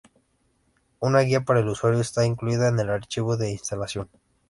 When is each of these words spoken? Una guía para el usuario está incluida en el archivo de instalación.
Una 0.99 1.19
guía 1.19 1.45
para 1.45 1.59
el 1.59 1.67
usuario 1.67 1.99
está 1.99 2.25
incluida 2.25 2.69
en 2.69 2.79
el 2.79 2.89
archivo 2.89 3.37
de 3.37 3.51
instalación. 3.51 4.09